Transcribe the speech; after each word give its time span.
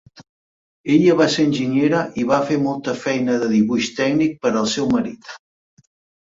Ella 0.93 1.17
va 1.19 1.27
ser 1.33 1.43
enginyera 1.49 1.99
i 2.21 2.25
va 2.31 2.39
fer 2.47 2.57
molta 2.63 2.95
feina 3.03 3.37
de 3.45 3.51
dibuix 3.53 3.91
tècnic 4.01 4.35
per 4.47 4.53
al 4.63 4.67
seu 4.73 4.91
marit. 4.97 5.31